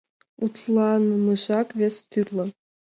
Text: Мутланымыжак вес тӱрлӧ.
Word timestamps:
Мутланымыжак 0.39 1.67
вес 1.79 1.95
тӱрлӧ. 2.09 2.45